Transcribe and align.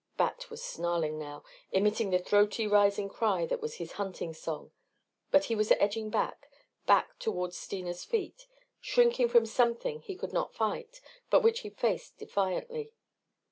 Bat 0.17 0.49
was 0.49 0.63
snarling 0.63 1.19
now, 1.19 1.43
emitting 1.71 2.09
the 2.09 2.17
throaty 2.17 2.65
rising 2.65 3.07
cry 3.07 3.45
that 3.45 3.61
was 3.61 3.75
his 3.75 3.91
hunting 4.01 4.33
song. 4.33 4.71
But 5.29 5.43
he 5.43 5.53
was 5.53 5.71
edging 5.73 6.09
back, 6.09 6.49
back 6.87 7.19
toward 7.19 7.53
Steena's 7.53 8.03
feet, 8.03 8.47
shrinking 8.79 9.29
from 9.29 9.45
something 9.45 9.99
he 10.01 10.15
could 10.15 10.33
not 10.33 10.55
fight 10.55 11.01
but 11.29 11.43
which 11.43 11.59
he 11.59 11.69
faced 11.69 12.17
defiantly. 12.17 12.93